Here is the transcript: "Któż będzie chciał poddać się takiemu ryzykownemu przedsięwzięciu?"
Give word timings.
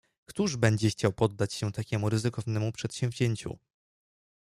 "Któż 0.25 0.55
będzie 0.57 0.89
chciał 0.89 1.13
poddać 1.13 1.53
się 1.53 1.71
takiemu 1.71 2.09
ryzykownemu 2.09 2.71
przedsięwzięciu?" 2.71 3.57